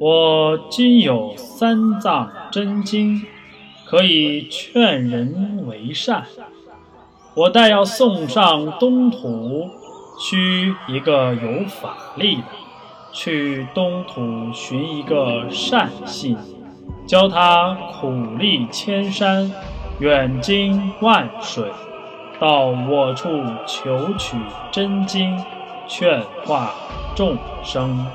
[0.00, 3.20] 我今有三藏真经，
[3.84, 6.24] 可以劝人为善。
[7.34, 9.68] 我待要送上东土，
[10.20, 12.42] 需一个有法力的，
[13.12, 16.36] 去东土寻一个善信，
[17.04, 19.52] 教他苦历千山，
[19.98, 21.72] 远经万水，
[22.38, 23.28] 到我处
[23.66, 24.36] 求取
[24.70, 25.36] 真经，
[25.88, 26.72] 劝化
[27.16, 28.06] 众生。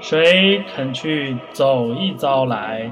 [0.00, 2.90] 谁肯去走一遭来？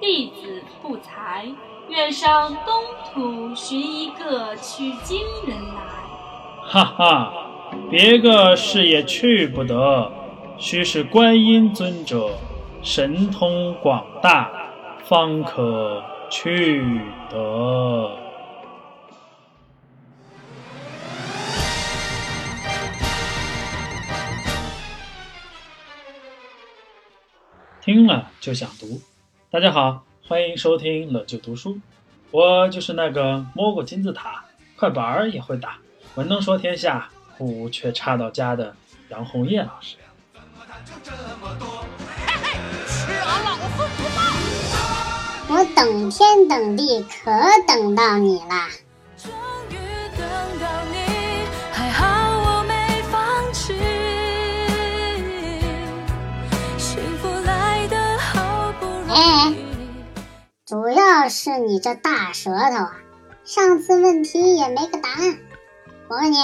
[0.00, 1.46] 弟子不才，
[1.88, 2.74] 愿上东
[3.12, 5.82] 土寻一个取经人来。
[6.64, 7.32] 哈哈，
[7.90, 10.10] 别个是也去不得，
[10.56, 12.30] 须是观音尊者
[12.82, 14.50] 神通广大，
[15.04, 18.10] 方可去得。
[27.88, 29.00] 听了就想读。
[29.50, 31.80] 大家好，欢迎收听了就读书，
[32.30, 34.44] 我就是那个摸过金字塔，
[34.76, 35.78] 快板儿也会打，
[36.14, 38.76] 文能说天下，武却差到家的
[39.08, 39.96] 杨红叶老师。
[45.48, 47.30] 我等天等地，可
[47.66, 48.68] 等到你啦！
[61.38, 62.96] 是你这大舌头啊！
[63.44, 65.38] 上次问题也没个答案。
[66.08, 66.36] 我问你，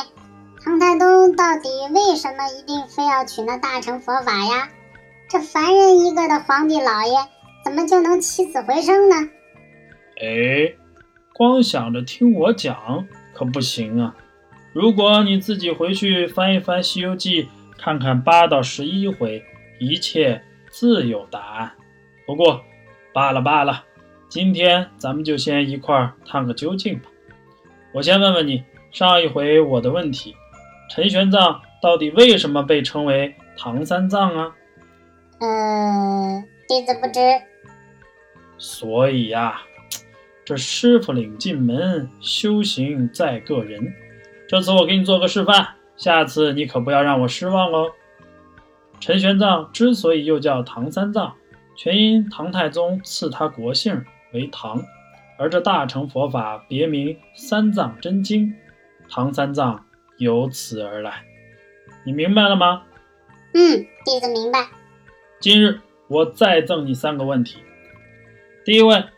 [0.62, 4.68] 唐太宗到底为什么一定非要取那大乘佛法呀？
[5.28, 7.16] 这凡人一个的皇帝老爷，
[7.64, 9.16] 怎么就能起死回生呢？
[10.20, 10.76] 哎，
[11.32, 14.14] 光想着听我讲可不行啊！
[14.72, 17.42] 如果你自己回去翻一翻《西游记》，
[17.76, 19.42] 看看八到十一回，
[19.80, 21.72] 一切自有答案。
[22.28, 22.62] 不过，
[23.12, 23.84] 罢了罢了，
[24.34, 27.04] 今天咱们就先一块儿探个究竟吧。
[27.92, 30.34] 我先问问你，上一回我的问题，
[30.90, 34.52] 陈玄奘到底为什么被称为唐三藏啊？
[35.38, 37.20] 嗯，弟子不知。
[38.58, 39.62] 所以呀，
[40.44, 43.94] 这师傅领进门，修行在个人。
[44.48, 45.64] 这次我给你做个示范，
[45.96, 47.92] 下次你可不要让我失望哦。
[48.98, 51.34] 陈玄奘之所以又叫唐三藏。
[51.76, 54.04] 全因唐太宗赐他国姓
[54.34, 54.84] 为唐，
[55.38, 58.54] 而这大乘佛法别名三藏真经，
[59.08, 59.86] 唐三藏
[60.18, 61.22] 由此而来。
[62.04, 62.82] 你明白了吗？
[63.54, 64.66] 嗯，弟子明白。
[65.40, 67.58] 今日我再赠你三个问题。
[68.64, 69.08] 第一问：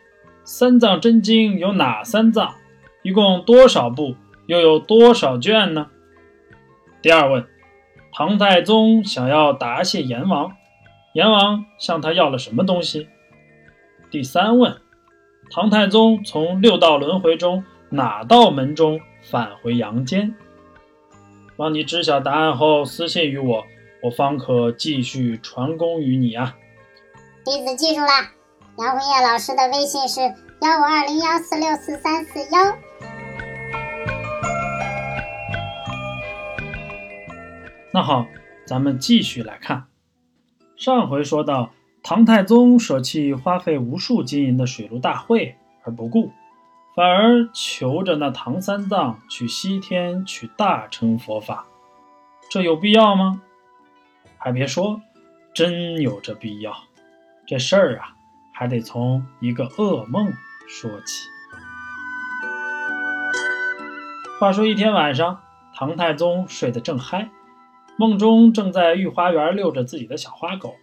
[0.44, 2.54] 三藏真经有哪三藏？
[3.02, 4.14] 一共多少部？
[4.46, 5.88] 又有多少卷呢？
[7.00, 7.46] 第二问：
[8.12, 10.54] 唐太宗想要答谢阎王。
[11.14, 13.08] 阎王向他要了什么东西？
[14.10, 14.76] 第三问：
[15.50, 20.34] 唐太宗从六道轮回中哪道门中返回阳间？
[21.56, 23.64] 望你知晓答案后私信于我，
[24.02, 26.54] 我方可继续传功于你啊！
[27.44, 28.08] 弟子记住了，
[28.76, 30.20] 杨红叶老师的微信是
[30.60, 32.76] 幺五二零幺四六四三四幺。
[37.92, 38.26] 那好，
[38.66, 39.84] 咱们继续来看。
[40.76, 41.70] 上回说到，
[42.08, 46.30] 唐太宗舍弃花费无数金银的水陆大会而不顾，
[46.94, 51.66] 反而求着那唐三藏去西天取大乘佛法，
[52.48, 53.42] 这有必要吗？
[54.38, 55.00] 还别说，
[55.52, 56.76] 真有这必要。
[57.44, 58.14] 这事儿啊，
[58.52, 60.32] 还得从一个噩梦
[60.68, 61.28] 说起。
[64.38, 65.40] 话说一天晚上，
[65.74, 67.30] 唐太宗睡得正嗨。
[67.98, 70.76] 梦中正在御花园遛着自己的小花狗，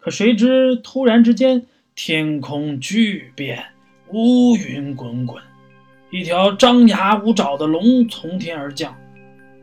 [0.00, 3.62] 可谁知突然之间天空巨变，
[4.08, 5.42] 乌云滚滚，
[6.10, 8.96] 一条张牙舞爪的龙从天而降，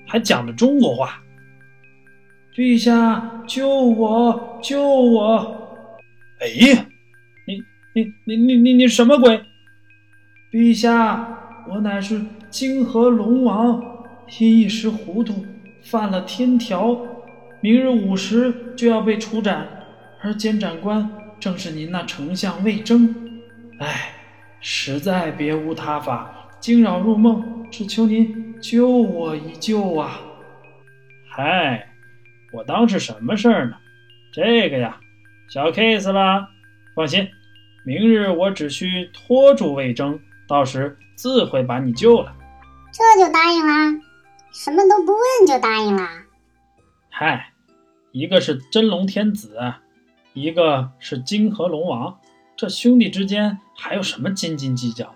[0.05, 1.23] 还讲着中国话
[2.55, 5.79] ：“陛下，救我，救我！”
[6.39, 6.85] 哎呀，
[7.47, 7.63] 你
[7.95, 9.41] 你你你你你什么鬼？
[10.51, 12.21] 陛下，我乃是
[12.51, 13.81] 泾河龙王，
[14.39, 15.45] 因一时糊涂。
[15.81, 16.95] 犯了天条，
[17.61, 19.76] 明日午时就要被处斩，
[20.21, 21.09] 而监斩官
[21.39, 23.13] 正是您那丞相魏征。
[23.79, 24.13] 唉，
[24.59, 30.19] 实在别无他法，惊扰入梦，只求您救我一救啊！
[31.29, 31.89] 嗨，
[32.51, 33.77] 我当是什么事儿呢？
[34.33, 34.99] 这个呀，
[35.49, 36.49] 小 case 啦，
[36.95, 37.27] 放心，
[37.85, 42.33] 明日我只需拖住魏征，到时自会把你救了。
[42.91, 44.01] 这就答应啦。
[44.51, 46.23] 什么都不问就答应啦？
[47.09, 47.53] 嗨，
[48.11, 49.59] 一个是真龙天子，
[50.39, 52.19] 一个是金河龙王，
[52.55, 55.15] 这兄弟之间还有什么斤斤计较的？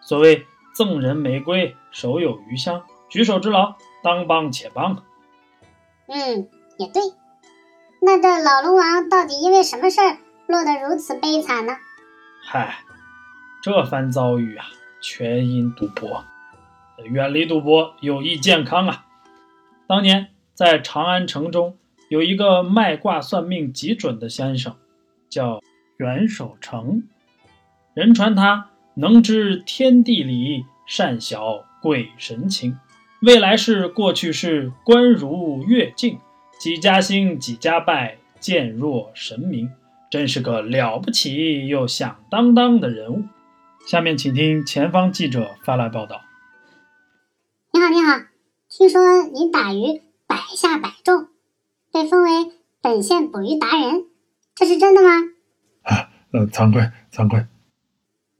[0.00, 5.04] 所谓赠人玫瑰，手有余香，举手之劳，当帮且帮。
[6.08, 6.48] 嗯，
[6.78, 7.00] 也对。
[8.02, 10.18] 那这老龙王到底因为什么事儿
[10.48, 11.76] 落得如此悲惨呢？
[12.44, 12.80] 嗨，
[13.62, 14.66] 这番遭遇啊，
[15.00, 16.24] 全因赌博。
[17.04, 19.06] 远离赌博，有益健康啊！
[19.86, 21.76] 当年在长安城中。
[22.08, 24.76] 有一个卖卦算命极准的先生，
[25.28, 25.60] 叫
[25.96, 27.02] 袁守诚。
[27.94, 32.78] 人传他能知天地理，善晓鬼神情。
[33.22, 36.18] 未来世、过去世，观如月镜，
[36.60, 39.70] 几家兴，几家败，见若神明。
[40.08, 43.24] 真是个了不起又响当当的人物。
[43.88, 46.22] 下面请听前方记者发来报道。
[47.72, 48.18] 你好，你好，
[48.68, 49.00] 听说
[49.32, 51.28] 你打鱼百下百中。
[51.96, 52.52] 被封为
[52.82, 54.04] 本县捕鱼达人，
[54.54, 55.08] 这是真的吗？
[55.80, 57.46] 啊，呃，惭愧，惭愧。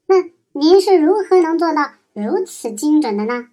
[0.05, 0.17] 那
[0.53, 3.49] 您是如何能做到如此精准的呢？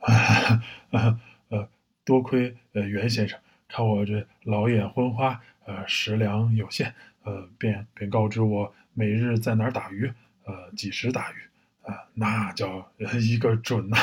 [0.00, 1.18] 啊，
[1.48, 1.70] 呃，
[2.04, 6.92] 多亏呃袁先生看我这老眼昏花，呃，食粮有限，
[7.22, 10.12] 呃，便便告知我每日在哪儿打鱼，
[10.44, 11.36] 呃，几时打鱼，
[11.80, 12.92] 啊，那叫
[13.22, 13.96] 一个准呐！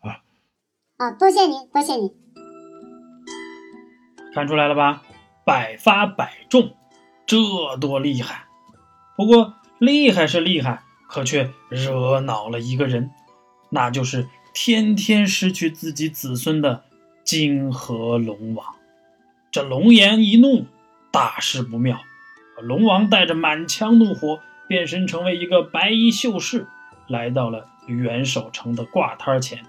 [0.00, 0.20] 啊，
[0.98, 2.14] 啊，多谢您，多谢您。
[4.36, 5.00] 看出来了吧，
[5.46, 6.74] 百发百中，
[7.24, 7.38] 这
[7.80, 8.44] 多厉害！
[9.16, 13.10] 不过厉害是厉害，可却惹恼了一个人，
[13.70, 16.84] 那就是天天失去自己子孙的
[17.24, 18.74] 金河龙王。
[19.50, 20.66] 这龙颜一怒，
[21.10, 21.98] 大事不妙。
[22.60, 26.66] 龙王带着满腔怒火，变身成为一个白衣秀士，
[27.08, 29.64] 来到了元守城的挂摊前。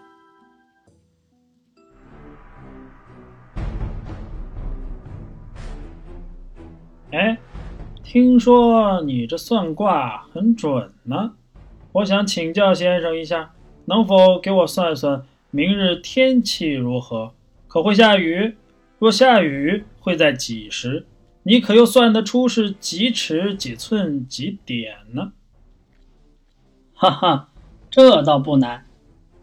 [7.11, 7.37] 哎，
[8.03, 11.35] 听说你这算卦很准呢，
[11.93, 13.53] 我想请教先生一下，
[13.85, 17.31] 能否给我算算明日天气如何？
[17.69, 18.57] 可会下雨？
[18.99, 21.05] 若下雨，会在几时？
[21.43, 25.31] 你可又算得出是几尺几寸几点呢？
[26.93, 27.49] 哈哈，
[27.89, 28.85] 这倒不难。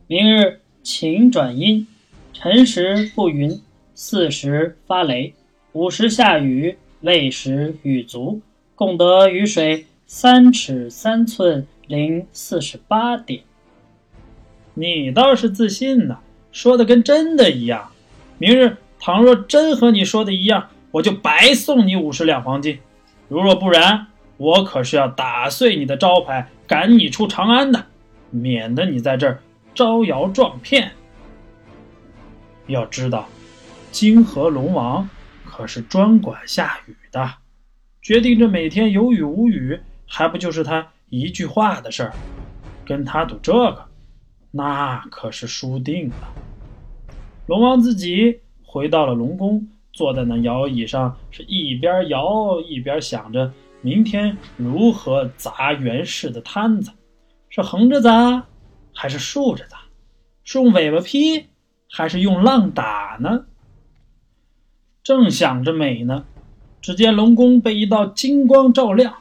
[0.06, 1.86] 明日晴转阴，
[2.34, 3.62] 辰时不云，
[3.94, 5.32] 巳时发雷，
[5.72, 6.76] 午时下雨。
[7.04, 8.40] 喂食雨足，
[8.74, 13.42] 共得雨水三尺三寸零四十八点。
[14.72, 16.20] 你倒是自信呐，
[16.50, 17.90] 说的跟真的一样。
[18.38, 22.78] 明日倘若真和你说的一样，我就白送你五十两黄金；
[23.28, 24.06] 如若不然，
[24.38, 27.84] 我可是要打碎你的招牌，赶你出长安的，
[28.30, 29.42] 免得你在这儿
[29.74, 30.92] 招摇撞骗。
[32.66, 33.28] 要知道，
[33.92, 35.06] 泾河龙王。
[35.56, 37.34] 可是专管下雨的，
[38.02, 42.12] 决定这每天有雨无雨，还不就是他一句话的事儿？
[42.84, 43.86] 跟他赌这个，
[44.50, 46.34] 那可是输定了。
[47.46, 56.90] 龙王自己回到了龙宫，坐在那摇椅上，是一边摇一边想着明天如何砸袁氏的摊子：
[57.48, 58.44] 是横着砸，
[58.92, 59.78] 还是竖着砸？
[60.42, 61.46] 是用尾巴劈，
[61.88, 63.46] 还是用浪打呢？
[65.04, 66.24] 正想着美呢，
[66.80, 69.16] 只见龙宫被一道金光照亮。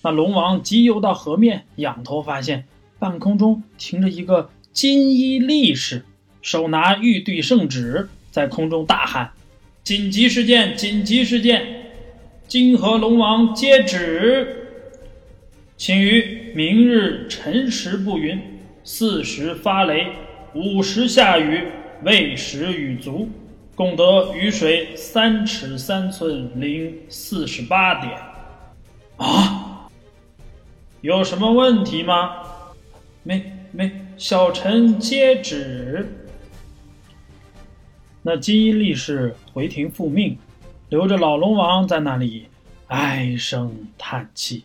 [0.00, 2.64] 那龙王急游到河面，仰头发现
[2.98, 6.06] 半空中停着一个金衣力士，
[6.40, 9.32] 手拿玉对圣旨，在空中大喊
[9.84, 10.74] ：“紧急事件！
[10.74, 11.92] 紧急事件！
[12.48, 14.68] 金河龙王接旨，
[15.76, 18.40] 请于明日辰时不云，
[18.82, 20.06] 巳时发雷，
[20.54, 21.60] 午时下雨，
[22.04, 23.28] 未时雨足。”
[23.76, 28.18] 共得雨水三尺三寸零四十八点，
[29.18, 29.90] 啊，
[31.02, 32.42] 有什么问题吗？
[33.22, 36.08] 没没，小臣接旨。
[38.22, 40.38] 那金衣力士回庭复命，
[40.88, 42.48] 留着老龙王在那里
[42.86, 44.64] 唉声叹气。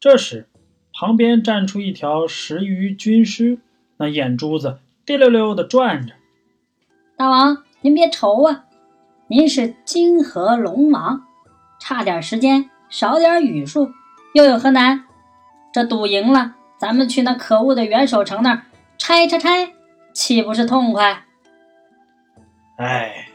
[0.00, 0.48] 这时，
[0.92, 3.58] 旁边站出一条十余军师，
[3.98, 6.14] 那眼珠子滴溜溜的转着，
[7.16, 7.62] 大王。
[7.80, 8.64] 您别愁啊，
[9.28, 11.24] 您是金河龙王，
[11.78, 13.92] 差点时间，少点雨数，
[14.34, 15.04] 又有何难？
[15.72, 18.62] 这赌赢了，咱们去那可恶的元首城那儿
[18.98, 19.74] 拆拆拆，
[20.12, 21.24] 岂不是痛快？
[22.78, 23.28] 哎，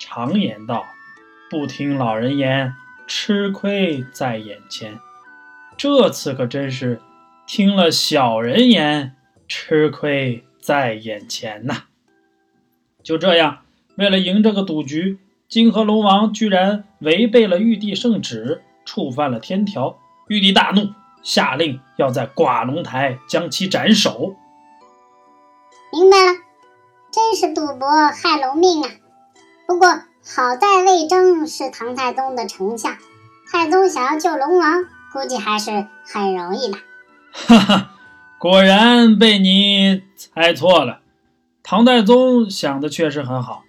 [0.00, 0.84] 常言道，
[1.48, 2.74] 不听老人言，
[3.06, 4.98] 吃亏在眼前。
[5.76, 7.00] 这次可真是
[7.46, 9.14] 听了小人言，
[9.46, 11.84] 吃亏在眼前呐！
[13.04, 13.58] 就这样。
[13.96, 19.98] 为了赢这个赌局，泾河龙王居然违背了玉帝圣旨，触犯了天条。
[20.28, 20.90] 玉帝大怒，
[21.22, 24.34] 下令要在寡龙台将其斩首。
[25.92, 26.38] 明白了，
[27.12, 28.90] 真是赌博害龙命啊！
[29.66, 32.96] 不过好在魏征是唐太宗的丞相，
[33.50, 36.78] 太宗想要救龙王，估计还是很容易的。
[37.32, 37.90] 哈哈，
[38.38, 41.00] 果然被你猜错了。
[41.62, 43.62] 唐太宗想的确实很好，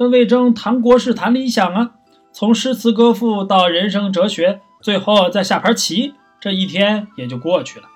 [0.00, 1.90] 跟魏征谈国事、谈理想啊，
[2.32, 4.62] 从诗词歌赋到人生哲学。
[4.80, 7.90] 最后再下盘棋，这一天也就过去了。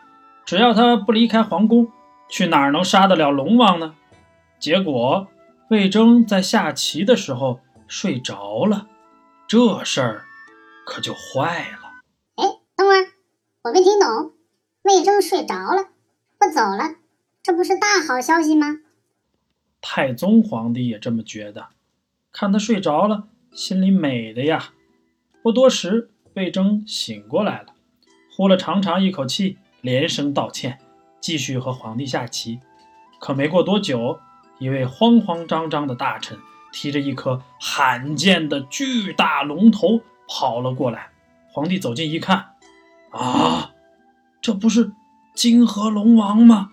[0.45, 1.91] 只要他不离开皇宫，
[2.29, 3.95] 去哪儿能杀得了龙王呢？
[4.59, 5.29] 结果
[5.71, 8.87] 魏征在下棋的时候睡着了，
[9.49, 10.25] 这事儿
[10.85, 11.89] 可就坏了。
[12.35, 12.45] 哎，
[12.77, 13.07] 等会儿，
[13.63, 14.35] 我没听懂。
[14.83, 15.89] 魏征睡着了，
[16.39, 16.97] 不走了，
[17.43, 18.81] 这不是大好消息吗？
[19.81, 21.69] 太宗皇帝也这么觉得，
[22.35, 24.71] 看他睡着了，心里美的呀。
[25.43, 26.11] 不多时。
[26.35, 27.67] 魏征醒过来了，
[28.37, 30.81] 呼了长长一口气，连声道歉，
[31.21, 32.59] 继续和皇帝下棋。
[33.21, 34.19] 可没过多久，
[34.59, 36.37] 一位慌慌张张的大臣
[36.73, 41.11] 提着一颗罕见的巨大龙头跑了过来。
[41.53, 42.47] 皇帝走近一看，
[43.13, 43.71] 啊，
[44.41, 44.91] 这不是
[45.37, 46.71] 金河龙王吗？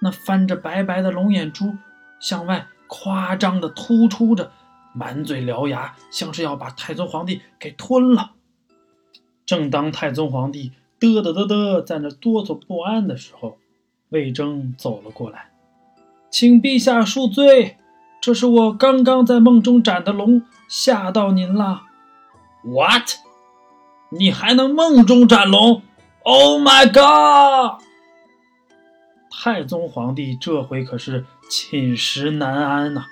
[0.00, 1.74] 那翻着白白的龙眼珠，
[2.20, 4.52] 向外夸张的突出着，
[4.92, 8.32] 满嘴獠牙，像是要把太宗皇帝给吞了。
[9.46, 13.58] 正当太宗皇帝嘚嘚嘚嘚在那哆嗦不安的时候，
[14.10, 15.50] 魏征走了过来，
[16.30, 17.76] 请陛下恕罪，
[18.20, 21.82] 这是我刚刚在梦中斩的龙，吓到您了。
[22.64, 23.10] What？
[24.10, 25.82] 你还能梦中斩龙
[26.24, 27.82] ？Oh my god！
[29.30, 33.06] 太宗皇帝这回可是寝食难安呐，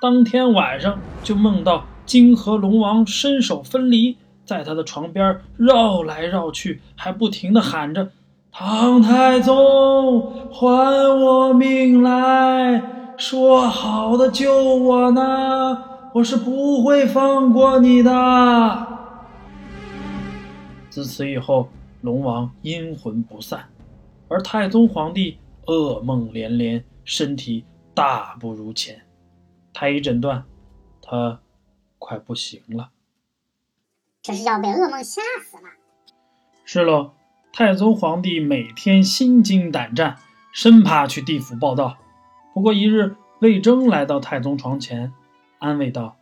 [0.00, 4.16] 当天晚上就梦到金河龙王身首分离。
[4.46, 8.10] 在他的床边绕来绕去，还不停地喊着
[8.50, 12.82] ：“唐太宗，还我命来！
[13.16, 15.84] 说好的救我呢？
[16.14, 18.86] 我是不会放过你的。”
[20.90, 21.68] 自此以后，
[22.00, 23.66] 龙王阴魂不散，
[24.26, 27.64] 而太宗皇帝噩梦连连，身体
[27.94, 29.00] 大不如前。
[29.72, 30.44] 太医诊断，
[31.00, 31.40] 他
[31.98, 32.90] 快不行了。
[34.22, 35.62] 这是要被噩梦吓死了。
[36.64, 37.14] 是喽，
[37.52, 40.18] 太宗皇帝每天心惊胆战，
[40.52, 41.98] 生怕去地府报道。
[42.52, 45.12] 不过一日，魏征来到太宗床前，
[45.58, 46.18] 安慰道：“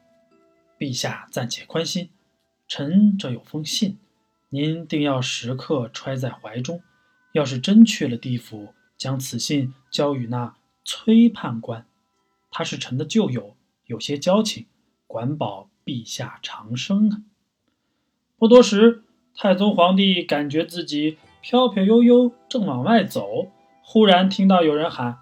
[0.78, 2.10] 陛下暂且宽心，
[2.68, 3.98] 臣这有封信，
[4.50, 6.80] 您定要时刻揣在怀中。
[7.32, 11.84] 要是真去了地府，将此信交与那崔判官，
[12.50, 14.66] 他是臣的旧友，有些交情，
[15.06, 17.22] 管保陛下长生啊。”
[18.38, 23.50] 不多时，太宗皇帝感觉自己飘飘悠悠，正往外走，
[23.82, 25.18] 忽然听到有人喊：“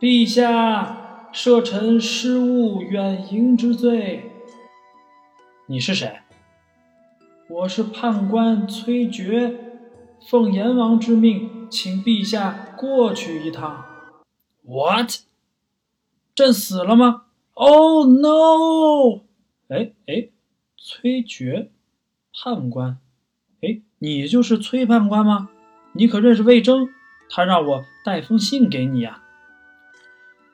[0.00, 4.30] 陛下，赦臣失误，远迎之罪。”
[5.66, 6.20] 你是谁？
[7.48, 9.54] 我是判官崔珏，
[10.28, 13.84] 奉阎王之命，请陛下过去一趟。
[14.62, 15.12] What？
[16.34, 19.22] 朕死了吗？Oh no！
[19.68, 20.30] 哎哎，
[20.76, 21.68] 崔珏。
[22.36, 22.98] 判官，
[23.62, 25.48] 哎，你就是崔判官吗？
[25.92, 26.88] 你可认识魏征？
[27.30, 29.22] 他让我带封信给你呀。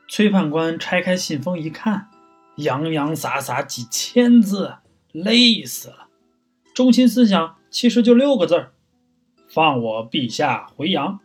[0.07, 2.11] 崔判官拆开信封一看，
[2.57, 4.75] 洋洋洒洒几千字，
[5.13, 6.09] 累死了。
[6.75, 8.73] 中心思想其实就六个字儿：
[9.49, 11.21] 放我陛下回阳。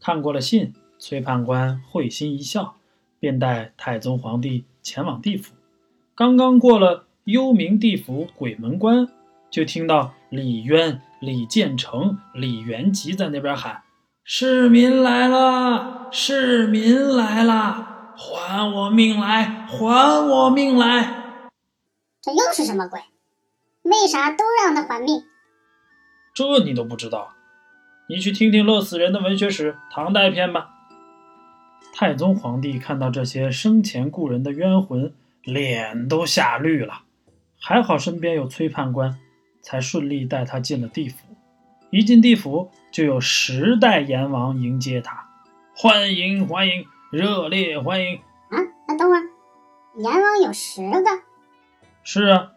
[0.00, 2.76] 看过了信，崔判官会心一笑，
[3.24, 5.54] 便带太宗皇帝前往地府。
[6.14, 9.08] 刚刚过了幽冥地府鬼门关。
[9.50, 13.82] 就听到李渊、李建成、李元吉在那边喊
[14.24, 21.48] ：“市民来了，市民来了，还我命来，还我命来！”
[22.20, 23.00] 这又是什么鬼？
[23.84, 25.22] 为啥都让他还命？
[26.34, 27.32] 这你都不知道？
[28.10, 30.73] 你去听听乐死人的文学史《唐代篇》吧。
[31.96, 37.02] 太宗皇帝看到这些生前故人的冤魂，脸都吓绿了。
[37.60, 39.18] 还好身边有崔判官。
[39.66, 41.16] 才顺利带他进了地府。
[41.88, 45.26] 一进地府，就有十代阎王迎接他，
[45.74, 48.16] 欢迎欢迎，热烈欢迎！
[48.50, 49.22] 啊，那等会儿，
[49.96, 51.00] 阎王有十个？
[52.02, 52.50] 是啊，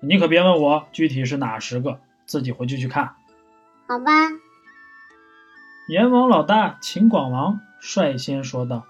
[0.00, 3.16] 你可别问我具体是哪十个，自己回去去看。
[3.86, 4.12] 好吧。
[5.90, 8.84] 阎王老大秦广王率先说道：“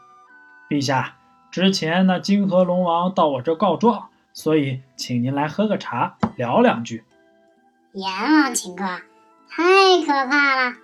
[0.70, 1.18] 陛下，
[1.50, 7.04] 之前那泾河龙王到我这告状，所以请您来喝个茶，聊两句。
[7.92, 8.84] 阎王请客，
[9.50, 10.76] 太可怕了！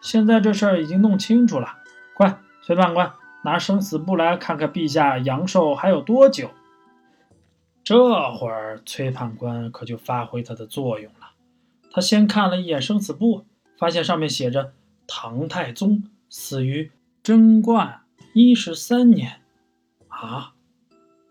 [0.00, 1.78] 现在这事儿已经弄清楚了，
[2.14, 3.12] 快，崔判官
[3.42, 6.50] 拿生死簿来看看陛下阳寿还有多久。
[7.82, 11.32] 这会儿崔判官可就发挥他的作用了。
[11.90, 13.44] 他先看了一眼生死簿，
[13.76, 14.72] 发现上面写着
[15.08, 16.90] 唐太宗死于
[17.24, 18.02] 贞观
[18.34, 19.40] 一十三年。
[20.08, 20.52] 啊，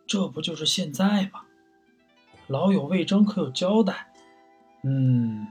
[0.08, 1.42] 这不就是现在吗？
[2.48, 4.08] 老友魏征可有交代？
[4.84, 5.46] 嗯，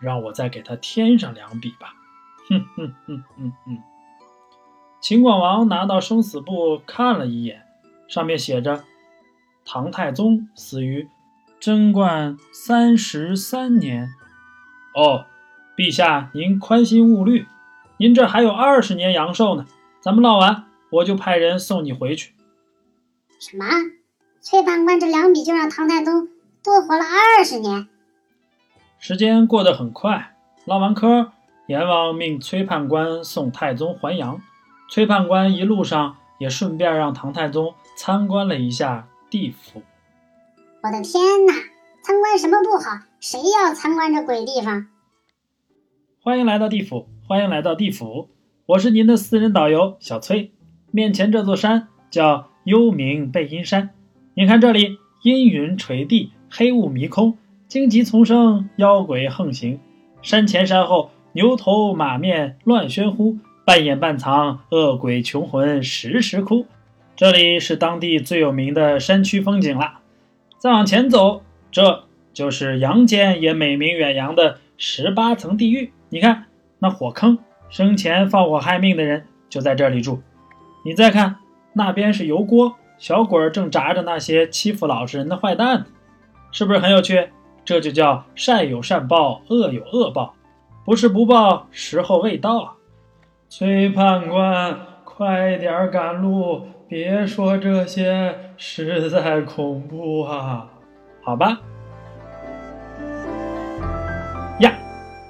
[0.00, 1.94] 让我再给他添上两笔吧。
[2.48, 3.78] 哼哼哼哼哼。
[5.00, 7.62] 秦广王拿到生死簿看了一眼，
[8.08, 8.82] 上面写着。
[9.64, 11.08] 唐太宗死于
[11.60, 14.12] 贞观三十三年。
[14.96, 15.26] 哦，
[15.76, 17.46] 陛下您宽心勿虑，
[18.02, 19.64] 您这还有二十年阳寿呢。
[20.00, 22.34] 咱们唠完，我就派人送你回去。
[23.38, 23.64] 什么？
[24.40, 26.26] 崔判官这两笔就让唐太宗
[26.64, 27.86] 多活了二十年？
[28.98, 31.30] 时间过得很快，唠完嗑，
[31.68, 34.40] 阎王命崔判官送太宗还阳。
[34.90, 39.06] 崔判官一路上也顺便让唐太宗参观了一下。
[39.30, 39.80] 地府，
[40.82, 41.54] 我的天哪！
[42.02, 42.98] 参观什么不好？
[43.20, 44.88] 谁要参观这鬼地方？
[46.24, 48.28] 欢迎来到地府，欢迎来到地府。
[48.64, 50.52] 我是您的私人导游小崔。
[50.92, 53.90] 面前这座山叫幽冥背阴山。
[54.34, 57.36] 你看这里，阴云垂地，黑雾迷空，
[57.66, 59.80] 荆棘丛生，妖鬼横行。
[60.22, 66.66] 山前山后，牛头马面乱喧呼，半掩半藏，恶鬼穷魂时时哭。
[67.16, 69.98] 这里是当地最有名的山区风景了。
[70.56, 75.90] 再往前走，这就是阳间也美名远扬的十八层地狱。
[76.12, 76.44] 你看
[76.78, 77.38] 那火坑，
[77.70, 80.20] 生前放火害命的人就在这里住。
[80.84, 81.36] 你再看
[81.72, 85.86] 那边是油锅，小鬼正炸着那些欺负老实人的坏蛋，
[86.50, 87.30] 是不是很有趣？
[87.64, 90.34] 这就叫善有善报，恶有恶报，
[90.84, 92.72] 不是不报，时候未到啊！
[93.48, 96.66] 崔判官，快点赶路！
[96.88, 100.68] 别说这些，实在恐怖啊！
[101.22, 101.58] 好吧。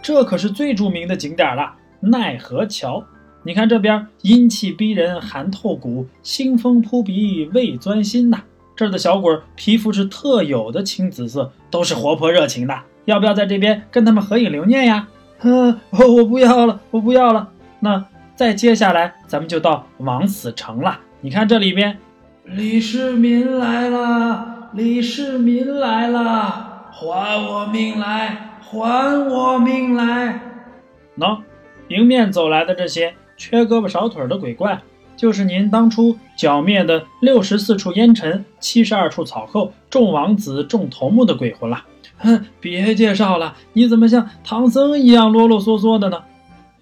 [0.03, 3.05] 这可是最著名的景点了——奈何桥。
[3.45, 8.43] 你看这边阴气逼人，寒透骨，腥风扑鼻，味钻心呐。
[8.75, 12.77] 这儿的小鬼皮肤是特有的青紫色，都是活泼热情的。
[13.05, 15.09] 要不要在这边跟他们合影留念呀？
[15.39, 17.49] 哼，我不要了，我不要了。
[17.81, 20.99] 那再接下来，咱们就到枉死城了。
[21.21, 21.99] 你看这里边，
[22.45, 30.41] 李世民来了，李世民来了，还我命来，还我命来！
[31.19, 31.43] 喏，
[31.89, 34.81] 迎面走来的这些缺胳膊少腿的鬼怪，
[35.15, 41.85] 就是您当初剿灭的六十四处烟尘、七十二处草寇、众王子、众头目的鬼魂了。
[42.17, 46.23] 哼，别介绍了，你怎么像唐僧一样啰啰嗦嗦的呢？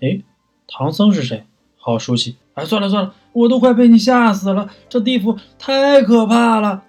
[0.00, 0.22] 哎，
[0.68, 1.44] 唐僧是谁？
[1.76, 2.36] 好熟悉。
[2.54, 3.14] 哎，算了算了。
[3.32, 6.84] 我都快被你吓死了，这地府太可怕了。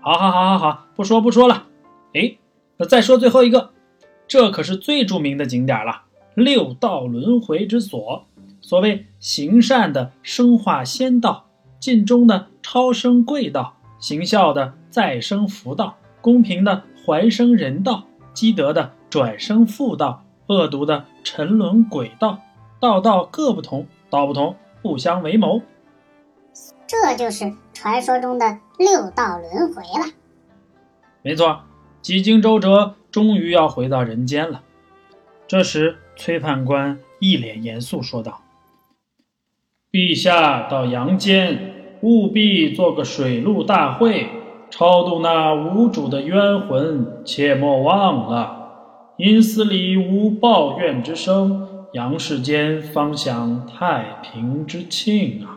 [0.00, 1.64] 好，好，好，好，好，不说不说了。
[2.14, 2.38] 哎，
[2.78, 3.70] 那再说最后一个，
[4.26, 6.02] 这可是最著名的景点了——
[6.34, 8.26] 六道轮回之所。
[8.60, 11.46] 所谓行善的生化仙道，
[11.78, 22.38] 尽忠的超生贵道，行孝的再生福道，公平的还生人道，积德的转生妇道，恶毒的沉沦鬼道，
[22.80, 24.56] 道道各不同，道不同。
[24.82, 25.62] 不相为谋，
[26.86, 30.12] 这就是传说中的六道轮回了。
[31.22, 31.62] 没错，
[32.04, 34.60] 几经周折，终于要回到人间了。
[35.48, 38.42] 这时，崔判官一脸严肃说道
[39.90, 44.28] ：“陛下到阳间，务必做个水陆大会，
[44.68, 49.14] 超度那无主的冤魂，切莫忘了。
[49.16, 55.56] 阴司里无抱怨之声。”阳世间方享太平之庆啊！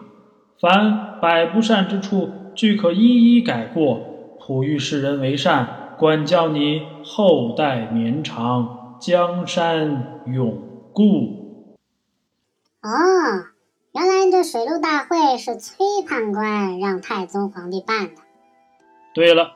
[0.61, 3.99] 凡百不善之处，俱可一一改过。
[4.39, 10.61] 普欲世人为善，管教你后代绵长，江山永
[10.93, 11.65] 固。
[12.83, 12.89] 哦，
[13.95, 18.21] 原来这水陆大会是崔判官让太宗皇帝办的。
[19.15, 19.53] 对了，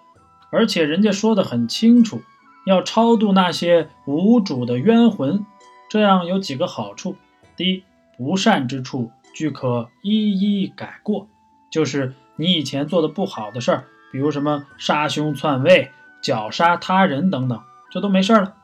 [0.52, 2.22] 而且人家说的很清楚，
[2.66, 5.46] 要超度那些无主的冤魂。
[5.92, 7.16] 这样有几个好处：
[7.56, 7.84] 第一，
[8.18, 11.28] 不善之处俱可一一改过，
[11.70, 18.56] 就是你以前做的不好的事儿，比如什么杀兄篡位、绞杀他人等等，这都没事了。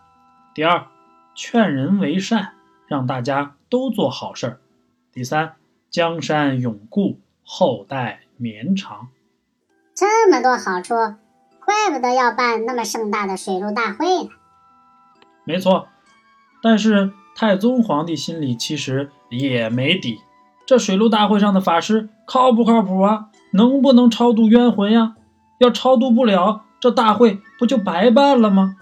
[0.54, 0.86] 第二，
[1.36, 2.54] 劝人为善，
[2.88, 4.60] 让大家都做好事儿。
[5.12, 5.56] 第三，
[5.90, 9.08] 江山永固，后代绵长。
[9.96, 10.94] 这么多好处，
[11.66, 14.30] 怪不得要办那么盛大的水陆大会呢。
[15.44, 15.88] 没错，
[16.62, 20.20] 但是太宗皇帝心里其实也没底，
[20.66, 23.30] 这水陆大会上的法师靠不靠谱啊？
[23.54, 25.16] 能不能超度冤魂呀？
[25.60, 28.76] 要超度不了，这大会不就白办了吗？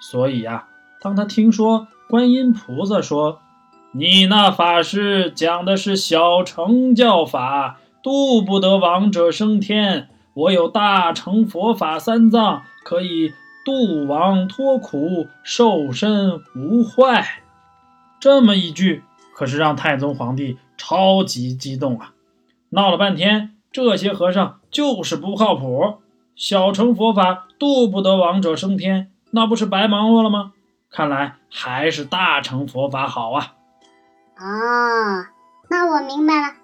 [0.00, 0.68] 所以呀，
[1.00, 3.40] 当他听说观音菩萨说
[3.92, 10.08] ：“你那法师讲的是小乘教法，渡不得亡者升天。
[10.34, 13.32] 我有大乘佛法三藏，可以
[13.64, 17.42] 渡亡脱苦，受身无坏。”
[18.20, 19.02] 这么一句，
[19.34, 22.12] 可是让太宗皇帝超级激动啊！
[22.70, 26.00] 闹了半天，这些和尚就是不靠谱。
[26.36, 30.52] 小乘佛法渡不得亡者升天，那不是白忙活了吗？
[30.90, 33.54] 看来还是大乘佛法好啊！
[34.38, 35.26] 哦，
[35.70, 36.54] 那我明白了，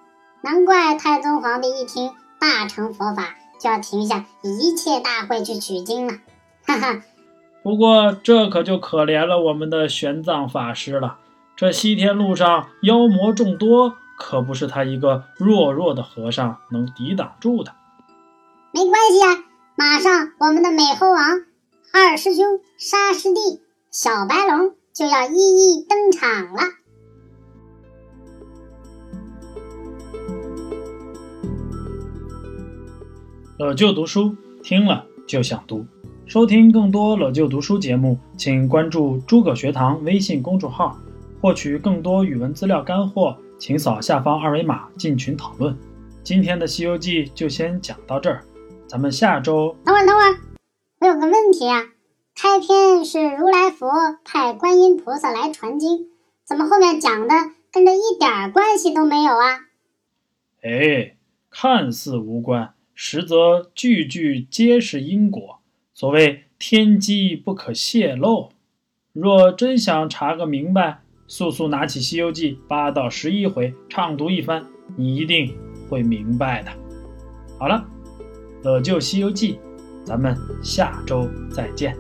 [0.43, 6.19] 难怪太宗皇帝一听大乘佛法就要停下一切大会去取经了。
[6.67, 7.03] 哈哈，
[7.63, 11.17] 不过这可就可怜了我们的玄奘法师了。
[11.57, 17.73] 这西天路上妖魔众多，可不是他一个弱弱的和尚能抵挡住的。
[18.73, 19.45] 没关系啊。
[19.85, 21.41] 马上，我们的美猴王、
[21.93, 23.41] 二师兄、沙师弟、
[23.91, 26.61] 小白龙就要一一登场了。
[33.59, 35.85] 老舅读书听了就想读，
[36.27, 40.97] 收听更多老舅读书节目，请关注诸葛学堂微信公众号，
[41.41, 45.77] 获取更多语文资料干货，请扫下方二维码进群讨论。
[46.23, 48.45] 今天的《西游记》就先讲到这儿。
[48.93, 50.37] 咱们下周等会儿，等会儿，
[51.01, 51.85] 我有个问题啊。
[52.35, 53.89] 开篇是如来佛
[54.23, 56.09] 派观音菩萨来传经，
[56.45, 57.35] 怎么后面讲的
[57.73, 59.61] 跟这一点关系都没有啊？
[60.63, 61.17] 哎，
[61.49, 65.61] 看似无关，实则句句皆是因果。
[65.95, 68.51] 所谓天机不可泄露。
[69.15, 74.67] 若真想查个明白，速速拿起《西游记》八到十一回，畅读一番，
[74.99, 75.57] 你一定
[75.89, 76.71] 会明白的。
[77.59, 77.87] 好了。
[78.63, 79.55] 《乐就西游记》，
[80.05, 81.97] 咱们下周再见。